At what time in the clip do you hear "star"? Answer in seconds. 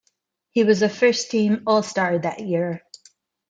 1.83-2.17